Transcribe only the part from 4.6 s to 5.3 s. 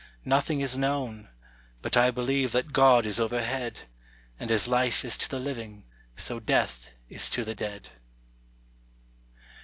life is to